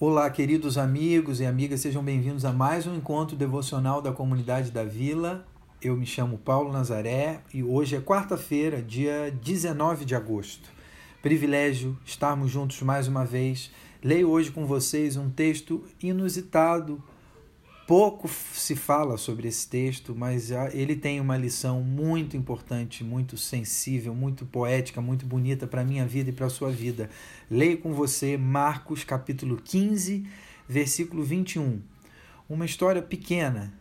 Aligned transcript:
Olá, 0.00 0.30
queridos 0.30 0.78
amigos 0.78 1.40
e 1.40 1.44
amigas, 1.44 1.80
sejam 1.80 2.04
bem-vindos 2.04 2.44
a 2.44 2.52
mais 2.52 2.86
um 2.86 2.94
encontro 2.94 3.34
devocional 3.34 4.00
da 4.00 4.12
comunidade 4.12 4.70
da 4.70 4.84
Vila. 4.84 5.44
Eu 5.82 5.96
me 5.96 6.06
chamo 6.06 6.38
Paulo 6.38 6.72
Nazaré 6.72 7.40
e 7.52 7.64
hoje 7.64 7.96
é 7.96 8.00
quarta-feira, 8.00 8.80
dia 8.80 9.36
19 9.42 10.04
de 10.04 10.14
agosto. 10.14 10.70
Privilégio 11.20 11.98
estarmos 12.04 12.48
juntos 12.48 12.80
mais 12.80 13.08
uma 13.08 13.24
vez. 13.24 13.72
Leio 14.00 14.30
hoje 14.30 14.52
com 14.52 14.64
vocês 14.66 15.16
um 15.16 15.30
texto 15.30 15.84
inusitado, 16.00 17.02
Pouco 17.88 18.28
se 18.28 18.76
fala 18.76 19.16
sobre 19.16 19.48
esse 19.48 19.66
texto, 19.66 20.14
mas 20.14 20.50
ele 20.74 20.94
tem 20.94 21.22
uma 21.22 21.38
lição 21.38 21.80
muito 21.80 22.36
importante, 22.36 23.02
muito 23.02 23.38
sensível, 23.38 24.14
muito 24.14 24.44
poética, 24.44 25.00
muito 25.00 25.24
bonita 25.24 25.66
para 25.66 25.80
a 25.80 25.84
minha 25.86 26.04
vida 26.04 26.28
e 26.28 26.32
para 26.34 26.44
a 26.44 26.50
sua 26.50 26.70
vida. 26.70 27.08
Leio 27.50 27.78
com 27.78 27.94
você 27.94 28.36
Marcos 28.36 29.04
capítulo 29.04 29.56
15, 29.56 30.28
versículo 30.68 31.24
21. 31.24 31.80
Uma 32.46 32.66
história 32.66 33.00
pequena 33.00 33.72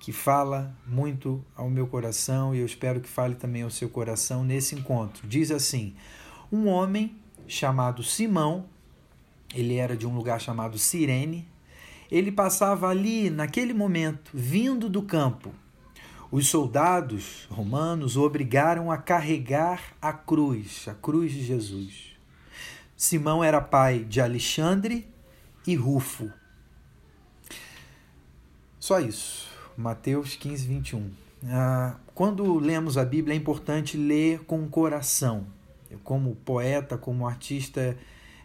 que 0.00 0.10
fala 0.10 0.76
muito 0.84 1.40
ao 1.54 1.70
meu 1.70 1.86
coração 1.86 2.52
e 2.52 2.58
eu 2.58 2.66
espero 2.66 3.00
que 3.00 3.08
fale 3.08 3.36
também 3.36 3.62
ao 3.62 3.70
seu 3.70 3.88
coração 3.88 4.42
nesse 4.42 4.74
encontro. 4.74 5.24
Diz 5.28 5.52
assim: 5.52 5.94
Um 6.50 6.66
homem 6.66 7.14
chamado 7.46 8.02
Simão, 8.02 8.64
ele 9.54 9.76
era 9.76 9.96
de 9.96 10.04
um 10.04 10.16
lugar 10.16 10.40
chamado 10.40 10.76
Cirene, 10.80 11.46
ele 12.10 12.30
passava 12.30 12.88
ali, 12.88 13.30
naquele 13.30 13.72
momento, 13.72 14.30
vindo 14.32 14.88
do 14.88 15.02
campo. 15.02 15.52
Os 16.30 16.48
soldados 16.48 17.46
romanos 17.50 18.16
o 18.16 18.22
obrigaram 18.22 18.90
a 18.90 18.98
carregar 18.98 19.94
a 20.02 20.12
cruz, 20.12 20.86
a 20.88 20.94
cruz 20.94 21.32
de 21.32 21.42
Jesus. 21.42 22.16
Simão 22.96 23.44
era 23.44 23.60
pai 23.60 24.00
de 24.00 24.20
Alexandre 24.20 25.06
e 25.66 25.74
Rufo. 25.74 26.30
Só 28.80 29.00
isso. 29.00 29.48
Mateus 29.76 30.34
15, 30.36 30.66
21. 30.66 31.10
Ah, 31.48 31.96
quando 32.14 32.58
lemos 32.58 32.96
a 32.96 33.04
Bíblia, 33.04 33.34
é 33.34 33.36
importante 33.36 33.96
ler 33.96 34.44
com 34.44 34.62
o 34.62 34.68
coração. 34.68 35.46
Eu, 35.90 35.98
como 35.98 36.34
poeta, 36.36 36.96
como 36.96 37.26
artista, 37.26 37.96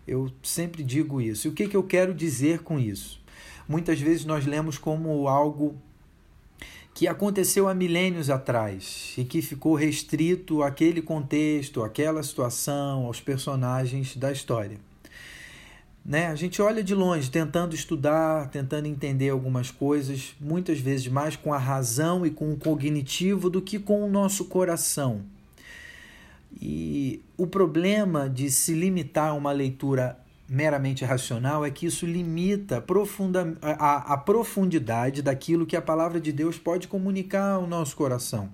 eu 0.06 0.30
sempre 0.44 0.84
digo 0.84 1.22
isso. 1.22 1.48
E 1.48 1.50
o 1.50 1.54
que, 1.54 1.68
que 1.68 1.78
eu 1.78 1.84
quero 1.84 2.14
dizer 2.14 2.60
com 2.60 2.78
isso? 2.78 3.21
Muitas 3.72 4.02
vezes 4.02 4.26
nós 4.26 4.46
lemos 4.46 4.78
como 4.78 5.30
algo 5.30 5.76
que 6.94 7.08
aconteceu 7.08 7.70
há 7.70 7.74
milênios 7.74 8.30
atrás 8.30 9.14
e 9.18 9.24
que 9.24 9.42
ficou 9.42 9.76
restrito 9.76 10.62
àquele 10.62 11.02
contexto, 11.02 11.82
àquela 11.82 12.22
situação, 12.22 13.06
aos 13.06 13.22
personagens 13.22 14.18
da 14.18 14.30
história. 14.30 14.78
Né? 16.04 16.28
A 16.28 16.36
gente 16.36 16.62
olha 16.62 16.84
de 16.84 16.94
longe, 16.94 17.32
tentando 17.32 17.74
estudar, 17.74 18.50
tentando 18.50 18.88
entender 18.88 19.30
algumas 19.30 19.72
coisas, 19.72 20.36
muitas 20.40 20.80
vezes 20.80 21.08
mais 21.08 21.38
com 21.38 21.54
a 21.54 21.58
razão 21.58 22.26
e 22.26 22.30
com 22.30 22.52
o 22.52 22.58
cognitivo 22.58 23.50
do 23.50 23.62
que 23.62 23.80
com 23.80 24.04
o 24.04 24.10
nosso 24.10 24.46
coração. 24.46 25.22
E 26.62 27.22
o 27.38 27.48
problema 27.48 28.30
de 28.30 28.52
se 28.52 28.74
limitar 28.74 29.30
a 29.30 29.34
uma 29.34 29.54
leitura 29.54 30.21
meramente 30.52 31.06
racional 31.06 31.64
é 31.64 31.72
que 31.72 31.86
isso 31.86 32.06
limita 32.06 32.82
profunda, 32.82 33.58
a, 33.62 34.14
a 34.14 34.18
profundidade 34.18 35.22
daquilo 35.22 35.66
que 35.66 35.78
a 35.78 35.82
palavra 35.82 36.20
de 36.20 36.34
Deus 36.34 36.60
pode 36.60 36.90
comunicar 36.90 37.54
ao 37.54 37.66
nosso 37.66 37.96
coração. 37.96 38.50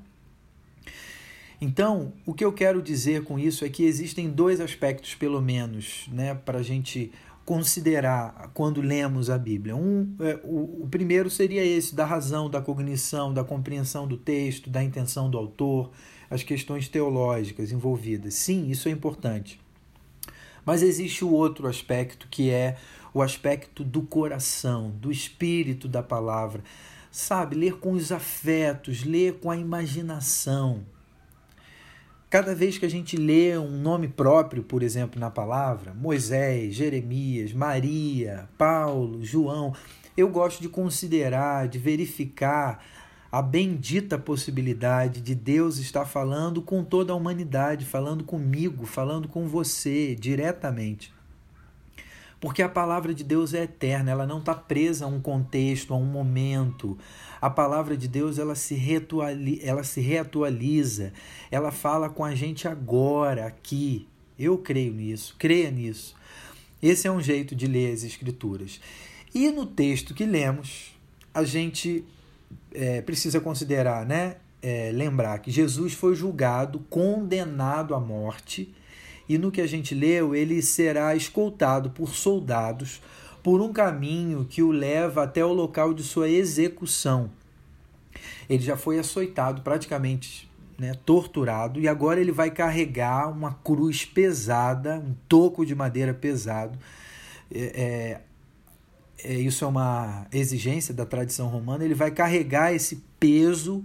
Então, 1.59 2.14
o 2.23 2.36
que 2.36 2.45
eu 2.45 2.54
quero 2.54 2.84
dizer 2.84 3.23
com 3.23 3.39
isso 3.39 3.66
é 3.66 3.70
que 3.70 3.84
existem 3.84 4.30
dois 4.30 4.62
aspectos, 4.62 5.16
pelo 5.16 5.42
menos, 5.42 6.08
né, 6.12 6.36
para 6.36 6.59
a 6.59 6.64
gente 6.64 7.12
considerar 7.44 8.52
quando 8.54 8.80
lemos 8.80 9.32
a 9.32 9.38
Bíblia. 9.39 9.76
Um, 9.76 10.16
é, 10.20 10.39
o, 10.44 10.84
o 10.84 10.88
primeiro 10.92 11.32
seria 11.32 11.66
esse, 11.66 11.95
da 11.95 12.06
razão, 12.06 12.48
da 12.48 12.61
cognição, 12.61 13.34
da 13.34 13.44
compreensão 13.44 14.08
do 14.08 14.17
texto, 14.17 14.70
da 14.70 14.84
intenção 14.84 15.32
do 15.32 15.38
autor, 15.38 15.89
as 16.30 16.43
questões 16.43 16.88
teológicas 16.88 17.72
envolvidas. 17.72 18.36
Sim, 18.36 18.70
isso 18.70 18.88
é 18.88 18.92
importante. 18.92 19.60
Mas 20.67 20.83
existe 20.83 21.23
o 21.23 21.32
outro 21.32 21.66
aspecto 21.66 22.28
que 22.30 22.50
é 22.50 22.76
o 23.14 23.22
aspecto 23.22 23.86
do 23.86 24.02
coração, 24.02 24.92
do 24.92 25.10
espírito 25.10 25.88
da 25.88 26.04
palavra. 26.04 26.61
Sabe, 27.10 27.55
ler 27.55 27.76
com 27.76 27.94
os 27.94 28.11
afetos, 28.11 29.05
ler 29.05 29.36
com 29.36 29.50
a 29.50 29.55
imaginação. 29.55 30.83
Cada 32.30 32.54
vez 32.54 32.78
que 32.78 32.86
a 32.86 32.89
gente 32.89 33.16
lê 33.16 33.58
um 33.58 33.80
nome 33.80 34.10
próprio, 34.10 34.61
por 34.61 34.83
exemplo, 34.83 35.17
na 35.17 35.32
palavra, 35.32 35.94
Moisés, 35.94 36.76
Jeremias, 36.76 37.54
Maria, 37.54 38.49
Paulo, 38.58 39.23
João, 39.23 39.73
eu 40.17 40.28
gosto 40.28 40.61
de 40.61 40.67
considerar, 40.67 41.70
de 41.70 41.80
verificar 41.80 42.84
a 43.32 43.42
bendita 43.42 44.17
possibilidade 44.17 45.21
de 45.21 45.36
Deus 45.36 45.77
estar 45.77 46.05
falando 46.05 46.61
com 46.61 46.83
toda 46.83 47.11
a 47.11 47.15
humanidade, 47.15 47.86
falando 47.86 48.23
comigo, 48.23 48.86
falando 48.86 49.27
com 49.27 49.48
você 49.48 50.15
diretamente. 50.15 51.14
Porque 52.39 52.61
a 52.61 52.70
palavra 52.70 53.14
de 53.14 53.23
Deus 53.23 53.54
é 53.54 53.64
eterna, 53.64 54.11
ela 54.11 54.27
não 54.27 54.39
está 54.39 54.54
presa 54.54 55.05
a 55.05 55.08
um 55.08 55.20
contexto, 55.20 55.93
a 55.93 55.98
um 55.98 56.05
momento. 56.05 56.98
A 57.42 57.49
palavra 57.49 57.98
de 57.98 58.08
Deus 58.08 58.37
ela 58.37 58.54
se, 58.54 58.76
reatualiza, 58.76 59.66
ela 59.66 59.83
se 59.83 60.02
reatualiza, 60.02 61.14
ela 61.49 61.71
fala 61.71 62.10
com 62.10 62.23
a 62.23 62.36
gente 62.36 62.67
agora, 62.67 63.48
aqui. 63.48 64.08
Eu 64.37 64.58
creio 64.60 64.93
nisso, 64.93 65.36
creia 65.37 65.71
nisso. 65.71 66.16
Esse 66.82 67.08
é 67.08 67.11
um 67.11 67.20
jeito 67.20 67.55
de 67.55 67.66
ler 67.66 67.92
as 67.92 68.04
Escrituras. 68.04 68.80
E 69.33 69.49
no 69.49 69.66
texto 69.66 70.14
que 70.14 70.26
lemos, 70.26 70.95
a 71.33 71.43
gente 71.43 72.05
é, 72.74 73.02
precisa 73.02 73.40
considerar, 73.40 74.06
né? 74.06 74.38
É, 74.62 74.92
lembrar 74.92 75.40
que 75.40 75.52
Jesus 75.52 75.94
foi 75.94 76.16
julgado, 76.16 76.80
condenado 76.90 77.94
à 77.94 78.00
morte, 78.00 78.74
e 79.30 79.38
no 79.38 79.52
que 79.52 79.62
a 79.62 79.68
gente 79.68 79.94
leu, 79.94 80.34
ele 80.34 80.62
será 80.62 81.16
escoltado 81.16 81.90
por 81.92 82.16
soldados 82.16 83.02
por 83.44 83.62
um 83.62 83.72
caminho 83.72 84.46
que 84.46 84.62
o 84.62 84.72
leva 84.72 85.24
até 85.24 85.46
o 85.46 85.54
local 85.54 85.94
de 85.94 86.04
sua 86.04 86.30
execução. 86.30 87.30
Ele 88.50 88.64
já 88.64 88.76
foi 88.76 89.00
açoitado, 89.00 89.62
praticamente 89.62 90.50
né, 90.78 90.94
torturado, 91.06 91.80
e 91.80 91.88
agora 91.88 92.20
ele 92.20 92.32
vai 92.32 92.52
carregar 92.52 93.30
uma 93.30 93.54
cruz 93.64 94.06
pesada, 94.06 94.96
um 94.96 95.16
toco 95.28 95.66
de 95.66 95.74
madeira 95.74 96.14
pesado, 96.14 96.78
é, 97.52 98.20
é 99.23 99.33
isso 99.33 99.66
é 99.66 99.67
uma 99.67 100.28
exigência 100.32 100.94
da 100.94 101.05
tradição 101.05 101.48
romana, 101.48 101.83
ele 101.83 101.95
vai 101.95 102.11
carregar 102.11 102.73
esse 102.73 103.04
peso 103.20 103.83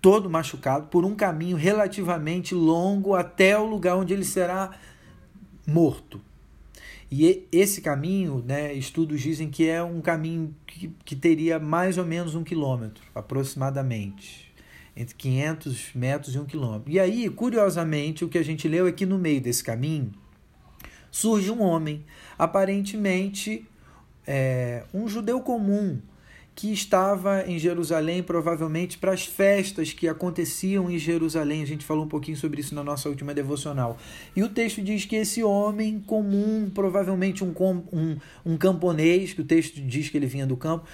todo 0.00 0.30
machucado 0.30 0.86
por 0.86 1.04
um 1.04 1.14
caminho 1.14 1.56
relativamente 1.56 2.54
longo 2.54 3.14
até 3.14 3.58
o 3.58 3.66
lugar 3.66 3.96
onde 3.96 4.14
ele 4.14 4.24
será 4.24 4.70
morto. 5.66 6.20
E 7.10 7.46
esse 7.50 7.80
caminho, 7.80 8.42
né, 8.46 8.72
estudos 8.72 9.20
dizem 9.20 9.50
que 9.50 9.68
é 9.68 9.82
um 9.82 10.00
caminho 10.00 10.54
que, 10.64 10.94
que 11.04 11.16
teria 11.16 11.58
mais 11.58 11.98
ou 11.98 12.04
menos 12.04 12.34
um 12.36 12.44
quilômetro, 12.44 13.02
aproximadamente, 13.14 14.54
entre 14.96 15.14
500 15.16 15.90
metros 15.94 16.34
e 16.34 16.38
um 16.38 16.44
quilômetro. 16.44 16.90
E 16.90 17.00
aí, 17.00 17.28
curiosamente, 17.28 18.24
o 18.24 18.28
que 18.28 18.38
a 18.38 18.44
gente 18.44 18.68
leu 18.68 18.86
é 18.86 18.92
que 18.92 19.04
no 19.04 19.18
meio 19.18 19.40
desse 19.40 19.62
caminho 19.62 20.12
surge 21.10 21.50
um 21.50 21.60
homem, 21.60 22.04
aparentemente 22.38 23.66
é, 24.26 24.84
um 24.92 25.08
judeu 25.08 25.40
comum 25.40 25.98
que 26.54 26.72
estava 26.72 27.44
em 27.46 27.58
Jerusalém, 27.58 28.22
provavelmente 28.22 28.98
para 28.98 29.12
as 29.12 29.24
festas 29.24 29.92
que 29.92 30.06
aconteciam 30.06 30.90
em 30.90 30.98
Jerusalém. 30.98 31.62
A 31.62 31.66
gente 31.66 31.84
falou 31.84 32.04
um 32.04 32.08
pouquinho 32.08 32.36
sobre 32.36 32.60
isso 32.60 32.74
na 32.74 32.84
nossa 32.84 33.08
última 33.08 33.32
devocional. 33.32 33.96
E 34.36 34.42
o 34.42 34.48
texto 34.48 34.82
diz 34.82 35.06
que 35.06 35.16
esse 35.16 35.42
homem 35.42 36.00
comum, 36.06 36.70
provavelmente 36.74 37.42
um, 37.42 37.54
um, 37.92 38.16
um 38.44 38.56
camponês, 38.58 39.32
que 39.32 39.40
o 39.40 39.44
texto 39.44 39.80
diz 39.80 40.10
que 40.10 40.18
ele 40.18 40.26
vinha 40.26 40.46
do 40.46 40.56
campo, 40.56 40.84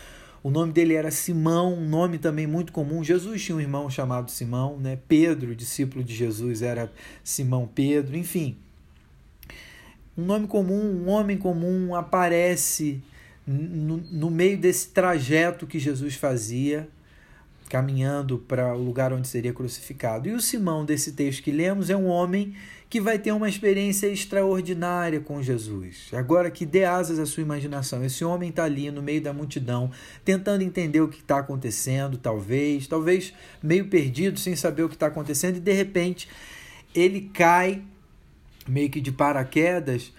o 0.41 0.51
nome 0.51 0.73
dele 0.73 0.95
era 0.95 1.11
Simão, 1.11 1.75
um 1.75 1.89
nome 1.89 2.19
também 2.19 2.47
muito 2.47 2.73
comum. 2.73 3.03
Jesus 3.03 3.43
tinha 3.43 3.57
um 3.57 3.61
irmão 3.61 3.91
chamado 3.91 4.31
Simão, 4.31 4.79
né? 4.79 4.97
Pedro, 5.09 5.57
discípulo 5.57 6.05
de 6.05 6.15
Jesus, 6.15 6.63
era 6.63 6.93
Simão 7.25 7.69
Pedro, 7.75 8.17
enfim. 8.17 8.57
Um 10.17 10.25
nome 10.25 10.47
comum, 10.47 11.03
um 11.05 11.09
homem 11.09 11.37
comum 11.37 11.93
aparece 11.97 13.03
no, 13.47 13.99
no 13.99 14.31
meio 14.31 14.59
desse 14.59 14.89
trajeto 14.89 15.67
que 15.67 15.79
Jesus 15.79 16.17
fazia, 16.17 16.89
caminhando 17.69 18.39
para 18.39 18.75
o 18.75 18.83
lugar 18.83 19.13
onde 19.13 19.29
seria 19.29 19.53
crucificado. 19.53 20.29
E 20.29 20.33
o 20.33 20.41
Simão 20.41 20.85
desse 20.85 21.13
texto 21.13 21.43
que 21.43 21.51
lemos 21.51 21.91
é 21.91 21.97
um 21.97 22.07
homem 22.07 22.55
que 22.89 23.01
vai 23.01 23.19
ter 23.19 23.33
uma 23.33 23.49
experiência 23.49 24.07
extraordinária 24.07 25.21
com 25.21 25.43
Jesus. 25.43 26.09
Agora 26.13 26.51
que 26.51 26.65
dê 26.65 26.85
asas 26.85 27.19
à 27.19 27.27
sua 27.27 27.43
imaginação, 27.43 28.05
esse 28.05 28.25
homem 28.25 28.51
está 28.51 28.65
ali 28.65 28.91
no 28.91 29.03
meio 29.03 29.21
da 29.21 29.33
multidão, 29.33 29.91
tentando 30.25 30.63
entender 30.63 31.01
o 31.01 31.09
que 31.09 31.19
está 31.19 31.39
acontecendo, 31.39 32.17
talvez, 32.17 32.87
talvez 32.87 33.35
meio 33.61 33.89
perdido, 33.89 34.39
sem 34.39 34.55
saber 34.55 34.85
o 34.85 34.89
que 34.89 34.95
está 34.95 35.09
acontecendo, 35.09 35.57
e 35.57 35.61
de 35.61 35.73
repente 35.73 36.29
ele 36.95 37.31
cai 37.35 37.83
meio 38.69 38.89
que 38.89 39.01
de 39.01 39.11
paraquedas 39.11 40.13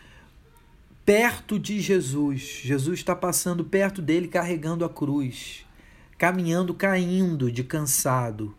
perto 1.07 1.57
de 1.57 1.79
Jesus. 1.79 2.59
Jesus 2.65 2.99
está 2.99 3.15
passando 3.15 3.63
perto 3.63 4.01
dele 4.01 4.27
carregando 4.27 4.83
a 4.83 4.89
cruz, 4.89 5.65
caminhando, 6.17 6.73
caindo 6.73 7.49
de 7.49 7.63
cansado. 7.63 8.53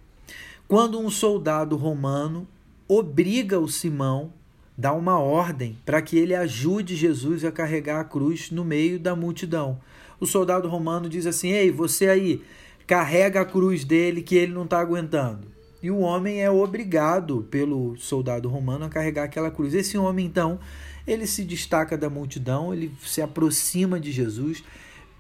Quando 0.66 0.98
um 0.98 1.10
soldado 1.10 1.76
romano 1.76 2.48
obriga 2.88 3.60
o 3.60 3.68
Simão, 3.68 4.32
dá 4.78 4.94
uma 4.94 5.18
ordem 5.18 5.76
para 5.84 6.00
que 6.00 6.16
ele 6.16 6.34
ajude 6.34 6.96
Jesus 6.96 7.44
a 7.44 7.52
carregar 7.52 8.00
a 8.00 8.04
cruz 8.04 8.50
no 8.50 8.64
meio 8.64 8.98
da 8.98 9.14
multidão. 9.14 9.78
O 10.18 10.24
soldado 10.24 10.70
romano 10.70 11.06
diz 11.06 11.26
assim: 11.26 11.50
Ei, 11.50 11.70
você 11.70 12.08
aí, 12.08 12.42
carrega 12.86 13.42
a 13.42 13.44
cruz 13.44 13.84
dele 13.84 14.22
que 14.22 14.36
ele 14.36 14.54
não 14.54 14.64
está 14.64 14.80
aguentando. 14.80 15.57
E 15.82 15.90
o 15.90 15.98
homem 15.98 16.42
é 16.42 16.50
obrigado 16.50 17.46
pelo 17.50 17.96
soldado 17.96 18.48
romano 18.48 18.84
a 18.84 18.88
carregar 18.88 19.24
aquela 19.24 19.50
cruz. 19.50 19.74
Esse 19.74 19.96
homem, 19.96 20.26
então, 20.26 20.58
ele 21.06 21.26
se 21.26 21.44
destaca 21.44 21.96
da 21.96 22.10
multidão, 22.10 22.74
ele 22.74 22.92
se 23.04 23.22
aproxima 23.22 24.00
de 24.00 24.10
Jesus, 24.10 24.64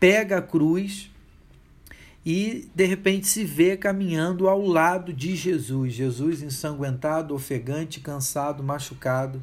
pega 0.00 0.38
a 0.38 0.42
cruz 0.42 1.10
e 2.26 2.68
de 2.74 2.84
repente 2.84 3.26
se 3.26 3.44
vê 3.44 3.76
caminhando 3.76 4.48
ao 4.48 4.66
lado 4.66 5.12
de 5.12 5.36
Jesus. 5.36 5.94
Jesus 5.94 6.42
ensanguentado, 6.42 7.34
ofegante, 7.34 8.00
cansado, 8.00 8.62
machucado. 8.62 9.42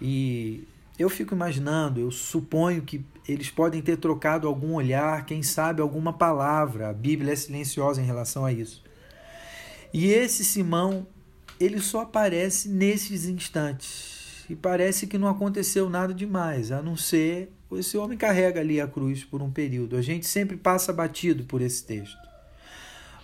E 0.00 0.66
eu 0.98 1.10
fico 1.10 1.34
imaginando, 1.34 2.00
eu 2.00 2.10
suponho 2.10 2.82
que 2.82 3.04
eles 3.28 3.50
podem 3.50 3.80
ter 3.80 3.96
trocado 3.96 4.48
algum 4.48 4.74
olhar, 4.74 5.24
quem 5.26 5.42
sabe 5.42 5.82
alguma 5.82 6.12
palavra. 6.12 6.88
A 6.88 6.92
Bíblia 6.92 7.32
é 7.32 7.36
silenciosa 7.36 8.00
em 8.00 8.04
relação 8.04 8.44
a 8.44 8.52
isso. 8.52 8.82
E 9.94 10.08
esse 10.08 10.44
Simão, 10.44 11.06
ele 11.60 11.78
só 11.78 12.00
aparece 12.00 12.68
nesses 12.68 13.26
instantes. 13.26 14.44
E 14.50 14.56
parece 14.56 15.06
que 15.06 15.16
não 15.16 15.28
aconteceu 15.28 15.88
nada 15.88 16.12
demais, 16.12 16.72
a 16.72 16.82
não 16.82 16.96
ser 16.96 17.52
esse 17.70 17.96
homem 17.96 18.18
carrega 18.18 18.58
ali 18.58 18.80
a 18.80 18.88
cruz 18.88 19.22
por 19.22 19.40
um 19.40 19.52
período. 19.52 19.96
A 19.96 20.02
gente 20.02 20.26
sempre 20.26 20.56
passa 20.56 20.92
batido 20.92 21.44
por 21.44 21.62
esse 21.62 21.84
texto. 21.84 22.18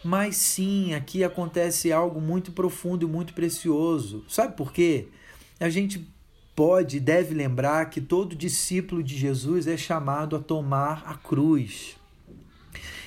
Mas 0.05 0.37
sim, 0.37 0.95
aqui 0.95 1.25
acontece 1.25 1.93
algo 1.93 2.21
muito 2.21 2.53
profundo 2.53 3.05
e 3.05 3.11
muito 3.11 3.35
precioso. 3.35 4.25
Sabe 4.29 4.57
por 4.57 4.73
quê? 4.73 5.09
A 5.59 5.69
gente 5.69 6.09
pode 6.55 6.99
e 6.99 7.01
deve 7.01 7.35
lembrar 7.35 7.91
que 7.91 8.01
todo 8.01 8.37
discípulo 8.37 9.03
de 9.03 9.19
Jesus 9.19 9.67
é 9.67 9.77
chamado 9.77 10.37
a 10.37 10.41
tomar 10.41 11.03
a 11.05 11.15
cruz. 11.15 12.00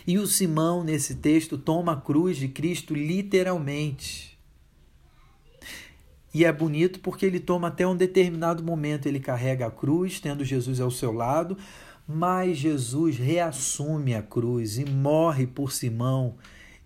E 0.06 0.18
o 0.18 0.28
Simão, 0.28 0.84
nesse 0.84 1.16
texto, 1.16 1.58
toma 1.58 1.94
a 1.94 2.02
cruz 2.02 2.36
de 2.36 2.50
Cristo 2.50 2.94
literalmente. 2.94 4.38
E 6.34 6.44
é 6.44 6.52
bonito 6.52 7.00
porque 7.00 7.26
ele 7.26 7.40
toma 7.40 7.70
até 7.70 7.88
um 7.88 7.96
determinado 7.96 8.62
momento, 8.62 9.08
ele 9.08 9.20
carrega 9.20 9.68
a 9.68 9.72
cruz, 9.72 10.20
tendo 10.20 10.44
Jesus 10.44 10.82
ao 10.82 10.92
seu 10.92 11.14
lado, 11.14 11.58
mas 12.06 12.58
Jesus 12.58 13.18
reassume 13.18 14.14
a 14.14 14.22
cruz 14.22 14.78
e 14.78 14.84
morre 14.84 15.48
por 15.48 15.72
Simão 15.72 16.36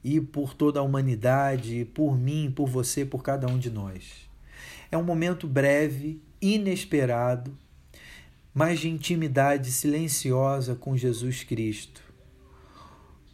e 0.04 0.22
por 0.22 0.54
toda 0.54 0.80
a 0.80 0.84
humanidade, 0.84 1.90
por 1.94 2.16
mim, 2.16 2.54
por 2.56 2.68
você, 2.68 3.04
por 3.04 3.24
cada 3.24 3.48
um 3.48 3.58
de 3.58 3.72
nós. 3.72 4.28
É 4.92 4.98
um 4.98 5.04
momento 5.04 5.48
breve, 5.48 6.22
inesperado, 6.40 7.58
mas 8.54 8.80
de 8.80 8.90
intimidade 8.90 9.72
silenciosa 9.72 10.76
com 10.76 10.96
Jesus 10.96 11.44
Cristo 11.44 12.07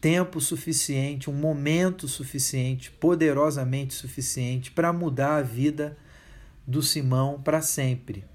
tempo 0.04 0.42
suficiente, 0.42 1.30
um 1.30 1.34
momento 1.34 2.10
suficiente, 2.10 2.92
poderosamente 2.92 3.94
suficiente 3.94 4.70
para 4.70 4.92
mudar 4.92 5.38
a 5.38 5.42
vida 5.42 5.98
do 6.68 6.82
Simão 6.82 7.42
para 7.42 7.62
sempre. 7.62 8.26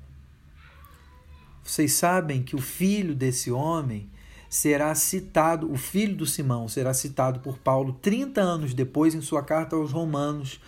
Vocês 1.62 1.92
sabem 1.92 2.42
que 2.42 2.56
o 2.56 2.58
filho 2.58 3.14
desse 3.14 3.50
homem 3.50 4.08
será 4.48 4.94
citado, 4.94 5.70
o 5.70 5.76
filho 5.76 6.16
do 6.16 6.24
Simão 6.24 6.68
será 6.68 6.94
citado 6.94 7.40
por 7.40 7.58
Paulo 7.58 7.92
30 8.00 8.40
anos 8.40 8.72
depois 8.72 9.14
em 9.14 9.20
sua 9.20 9.42
carta 9.42 9.76
aos 9.76 9.92
Romanos 9.92 10.62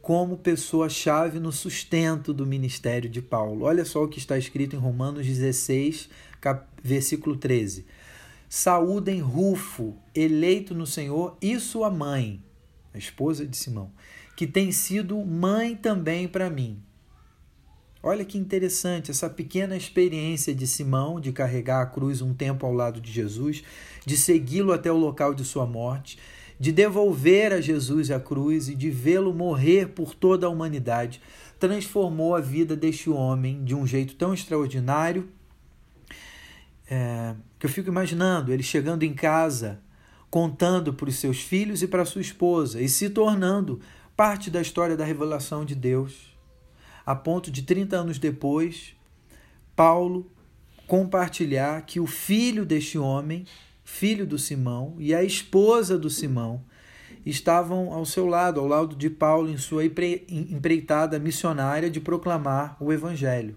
como 0.00 0.38
pessoa-chave 0.38 1.38
no 1.38 1.52
sustento 1.52 2.32
do 2.32 2.46
ministério 2.46 3.10
de 3.10 3.20
Paulo. 3.20 3.66
Olha 3.66 3.84
só 3.84 4.04
o 4.04 4.08
que 4.08 4.18
está 4.18 4.38
escrito 4.38 4.74
em 4.74 4.78
Romanos 4.78 5.26
16, 5.26 6.08
versículo 6.82 7.36
13 7.36 7.84
Saúdem 8.48 9.20
Rufo, 9.20 9.96
eleito 10.14 10.74
no 10.74 10.86
Senhor, 10.86 11.36
e 11.42 11.58
sua 11.58 11.90
mãe, 11.90 12.42
a 12.94 12.98
esposa 12.98 13.46
de 13.46 13.56
Simão, 13.56 13.90
que 14.36 14.46
tem 14.46 14.70
sido 14.70 15.16
mãe 15.24 15.74
também 15.74 16.28
para 16.28 16.48
mim. 16.48 16.80
Olha 18.02 18.24
que 18.24 18.38
interessante 18.38 19.10
essa 19.10 19.28
pequena 19.28 19.76
experiência 19.76 20.54
de 20.54 20.64
Simão 20.64 21.18
de 21.18 21.32
carregar 21.32 21.82
a 21.82 21.86
cruz 21.86 22.22
um 22.22 22.32
tempo 22.32 22.64
ao 22.64 22.72
lado 22.72 23.00
de 23.00 23.10
Jesus, 23.10 23.64
de 24.04 24.16
segui-lo 24.16 24.72
até 24.72 24.92
o 24.92 24.96
local 24.96 25.34
de 25.34 25.44
sua 25.44 25.66
morte, 25.66 26.16
de 26.58 26.70
devolver 26.70 27.52
a 27.52 27.60
Jesus 27.60 28.10
a 28.12 28.20
cruz 28.20 28.68
e 28.68 28.76
de 28.76 28.90
vê-lo 28.90 29.34
morrer 29.34 29.88
por 29.88 30.14
toda 30.14 30.46
a 30.46 30.50
humanidade, 30.50 31.20
transformou 31.58 32.36
a 32.36 32.40
vida 32.40 32.76
deste 32.76 33.10
homem 33.10 33.64
de 33.64 33.74
um 33.74 33.84
jeito 33.84 34.14
tão 34.14 34.32
extraordinário 34.32 35.28
é, 36.88 37.34
que 37.58 37.66
eu 37.66 37.70
fico 37.70 37.88
imaginando 37.88 38.52
ele 38.52 38.62
chegando 38.62 39.02
em 39.02 39.14
casa, 39.14 39.80
contando 40.30 40.92
para 40.92 41.08
os 41.08 41.16
seus 41.16 41.40
filhos 41.40 41.82
e 41.82 41.88
para 41.88 42.04
sua 42.04 42.20
esposa 42.20 42.80
e 42.80 42.88
se 42.88 43.10
tornando 43.10 43.80
parte 44.16 44.50
da 44.50 44.60
história 44.60 44.96
da 44.96 45.04
revelação 45.04 45.64
de 45.64 45.74
Deus, 45.74 46.36
a 47.04 47.14
ponto 47.14 47.50
de 47.50 47.62
30 47.62 47.96
anos 47.96 48.18
depois, 48.18 48.94
Paulo 49.74 50.30
compartilhar 50.86 51.82
que 51.82 52.00
o 52.00 52.06
filho 52.06 52.64
deste 52.64 52.96
homem, 52.96 53.44
filho 53.84 54.26
do 54.26 54.38
Simão, 54.38 54.94
e 54.98 55.14
a 55.14 55.22
esposa 55.22 55.98
do 55.98 56.08
Simão 56.08 56.64
estavam 57.24 57.92
ao 57.92 58.06
seu 58.06 58.26
lado, 58.26 58.60
ao 58.60 58.66
lado 58.66 58.94
de 58.94 59.10
Paulo, 59.10 59.50
em 59.50 59.58
sua 59.58 59.84
empreitada 59.84 61.18
missionária 61.18 61.90
de 61.90 62.00
proclamar 62.00 62.76
o 62.80 62.92
Evangelho. 62.92 63.56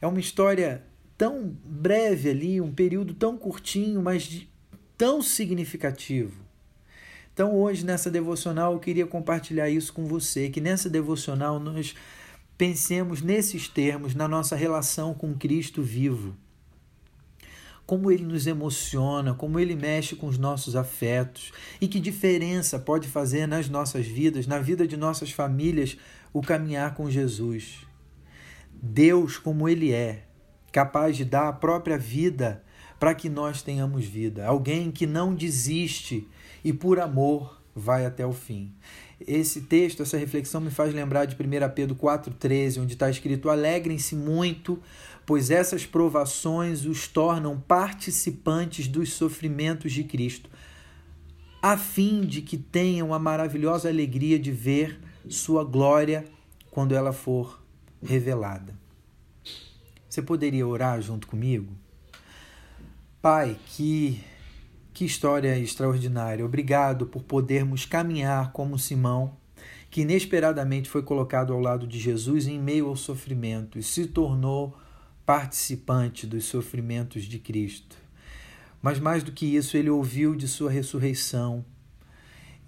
É 0.00 0.06
uma 0.06 0.20
história 0.20 0.84
tão 1.20 1.54
breve 1.62 2.30
ali, 2.30 2.62
um 2.62 2.72
período 2.72 3.12
tão 3.12 3.36
curtinho, 3.36 4.00
mas 4.00 4.46
tão 4.96 5.20
significativo. 5.20 6.32
Então, 7.34 7.54
hoje, 7.54 7.84
nessa 7.84 8.10
devocional, 8.10 8.72
eu 8.72 8.78
queria 8.78 9.06
compartilhar 9.06 9.68
isso 9.68 9.92
com 9.92 10.06
você, 10.06 10.48
que 10.48 10.62
nessa 10.62 10.88
devocional 10.88 11.60
nós 11.60 11.94
pensemos 12.56 13.20
nesses 13.20 13.68
termos, 13.68 14.14
na 14.14 14.26
nossa 14.26 14.56
relação 14.56 15.12
com 15.12 15.34
Cristo 15.34 15.82
vivo. 15.82 16.34
Como 17.84 18.10
ele 18.10 18.24
nos 18.24 18.46
emociona, 18.46 19.34
como 19.34 19.60
ele 19.60 19.76
mexe 19.76 20.16
com 20.16 20.26
os 20.26 20.38
nossos 20.38 20.74
afetos 20.74 21.52
e 21.82 21.86
que 21.86 22.00
diferença 22.00 22.78
pode 22.78 23.08
fazer 23.08 23.46
nas 23.46 23.68
nossas 23.68 24.06
vidas, 24.06 24.46
na 24.46 24.58
vida 24.58 24.88
de 24.88 24.96
nossas 24.96 25.30
famílias, 25.30 25.98
o 26.32 26.40
caminhar 26.40 26.94
com 26.94 27.10
Jesus. 27.10 27.86
Deus, 28.72 29.36
como 29.36 29.68
ele 29.68 29.92
é, 29.92 30.29
capaz 30.72 31.16
de 31.16 31.24
dar 31.24 31.48
a 31.48 31.52
própria 31.52 31.98
vida 31.98 32.62
para 32.98 33.14
que 33.14 33.28
nós 33.28 33.62
tenhamos 33.62 34.04
vida. 34.04 34.46
Alguém 34.46 34.90
que 34.90 35.06
não 35.06 35.34
desiste 35.34 36.28
e 36.62 36.72
por 36.72 37.00
amor 37.00 37.60
vai 37.74 38.04
até 38.04 38.26
o 38.26 38.32
fim. 38.32 38.72
Esse 39.26 39.62
texto, 39.62 40.02
essa 40.02 40.16
reflexão 40.16 40.60
me 40.60 40.70
faz 40.70 40.94
lembrar 40.94 41.26
de 41.26 41.34
1 41.34 41.74
Pedro 41.74 41.94
4,13, 41.94 42.82
onde 42.82 42.94
está 42.94 43.10
escrito: 43.10 43.50
Alegrem-se 43.50 44.14
muito, 44.14 44.78
pois 45.26 45.50
essas 45.50 45.84
provações 45.84 46.84
os 46.84 47.06
tornam 47.06 47.60
participantes 47.60 48.88
dos 48.88 49.12
sofrimentos 49.12 49.92
de 49.92 50.04
Cristo, 50.04 50.48
a 51.62 51.76
fim 51.76 52.22
de 52.22 52.40
que 52.40 52.56
tenham 52.56 53.12
a 53.12 53.18
maravilhosa 53.18 53.88
alegria 53.88 54.38
de 54.38 54.52
ver 54.52 54.98
Sua 55.28 55.64
glória 55.64 56.24
quando 56.70 56.94
ela 56.94 57.12
for 57.12 57.62
revelada. 58.02 58.79
Você 60.10 60.20
poderia 60.20 60.66
orar 60.66 61.00
junto 61.00 61.28
comigo? 61.28 61.72
Pai, 63.22 63.56
que, 63.66 64.20
que 64.92 65.04
história 65.04 65.56
extraordinária. 65.56 66.44
Obrigado 66.44 67.06
por 67.06 67.22
podermos 67.22 67.86
caminhar 67.86 68.50
como 68.50 68.76
Simão, 68.76 69.36
que 69.88 70.00
inesperadamente 70.00 70.90
foi 70.90 71.04
colocado 71.04 71.52
ao 71.52 71.60
lado 71.60 71.86
de 71.86 71.96
Jesus 71.96 72.48
em 72.48 72.58
meio 72.58 72.88
ao 72.88 72.96
sofrimento 72.96 73.78
e 73.78 73.84
se 73.84 74.04
tornou 74.04 74.76
participante 75.24 76.26
dos 76.26 76.44
sofrimentos 76.44 77.22
de 77.22 77.38
Cristo. 77.38 77.96
Mas 78.82 78.98
mais 78.98 79.22
do 79.22 79.30
que 79.30 79.46
isso, 79.46 79.76
ele 79.76 79.90
ouviu 79.90 80.34
de 80.34 80.48
sua 80.48 80.72
ressurreição 80.72 81.64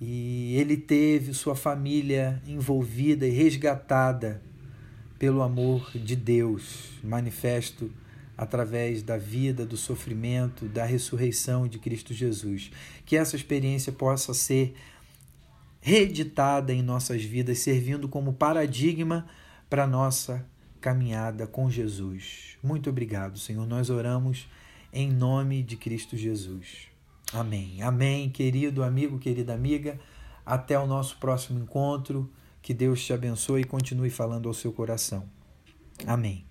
e 0.01 0.55
ele 0.57 0.77
teve 0.77 1.35
sua 1.35 1.57
família 1.57 2.41
envolvida 2.47 3.27
e 3.27 3.31
resgatada 3.31 4.41
pelo 5.23 5.41
amor 5.41 5.89
de 5.95 6.17
Deus, 6.17 6.95
manifesto 7.01 7.89
através 8.37 9.05
da 9.05 9.17
vida, 9.17 9.65
do 9.65 9.77
sofrimento, 9.77 10.67
da 10.67 10.85
ressurreição 10.85 11.69
de 11.69 11.79
Cristo 11.79 12.13
Jesus. 12.13 12.73
Que 13.07 13.17
essa 13.17 13.37
experiência 13.37 13.93
possa 13.93 14.35
ser 14.35 14.75
reeditada 15.81 16.73
em 16.73 16.83
nossas 16.83 17.23
vidas, 17.23 17.61
servindo 17.61 18.09
como 18.09 18.33
paradigma 18.33 19.25
para 19.71 19.87
nossa 19.87 20.45
caminhada 20.81 21.47
com 21.47 21.71
Jesus. 21.71 22.59
Muito 22.61 22.91
obrigado, 22.91 23.39
Senhor. 23.39 23.65
Nós 23.65 23.91
oramos 23.91 24.49
em 24.93 25.09
nome 25.09 25.63
de 25.63 25.77
Cristo 25.77 26.17
Jesus. 26.17 26.89
Amém. 27.33 27.81
Amém, 27.81 28.29
querido 28.29 28.83
amigo, 28.83 29.21
querida 29.21 29.55
amiga. 29.55 30.01
Até 30.45 30.77
o 30.77 30.85
nosso 30.89 31.17
próximo 31.19 31.61
encontro. 31.61 32.29
Que 32.63 32.73
Deus 32.73 33.05
te 33.05 33.13
abençoe 33.13 33.63
e 33.63 33.65
continue 33.65 34.09
falando 34.09 34.49
ao 34.49 34.55
seu 34.55 34.73
coração. 34.73 35.29
Amém. 36.07 36.47